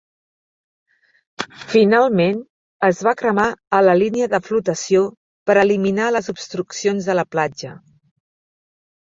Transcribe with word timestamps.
Finalment 1.73 2.39
es 2.87 3.01
va 3.09 3.13
cremar 3.19 3.45
a 3.81 3.83
la 3.89 3.93
línia 3.99 4.29
de 4.33 4.41
flotació 4.49 5.05
per 5.51 5.59
eliminar 5.67 6.09
les 6.17 6.33
obstruccions 6.35 7.13
de 7.13 7.19
la 7.23 7.29
platja. 7.37 7.77